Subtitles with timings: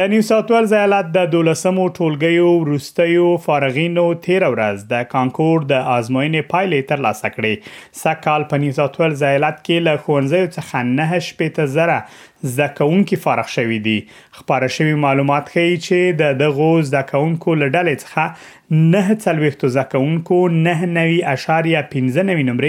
[0.00, 5.88] د نیو ساوث ویلز ایالت د 12مو ټولګیو وروستیو فارغینو 13 ورځ د کانکور د
[5.94, 10.84] آزموینې پایلې تر لاسه کړې سکهال په نیو ساوث ویلز ایالت کې له خونځیو څخه
[10.92, 11.98] نه شپې ته زره
[12.42, 18.30] زکونکو فارغ شوې دي خبره شوی معلومات ښیي چې د دغو زکونکو لړل څخه
[18.70, 22.68] نه څلويختو زکونکو نه نوي اشاریه 15 نوي نمبر